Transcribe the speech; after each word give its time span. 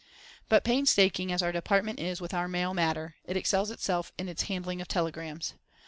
But, 0.49 0.63
painstaking 0.63 1.31
as 1.31 1.43
our 1.43 1.51
Department 1.51 1.99
is 1.99 2.19
with 2.19 2.33
our 2.33 2.47
mailmatter, 2.47 3.13
it 3.23 3.37
excels 3.37 3.69
itself 3.69 4.11
in 4.17 4.27
its 4.27 4.41
handling 4.49 4.81
of 4.81 4.87
telegrams. 4.87 5.53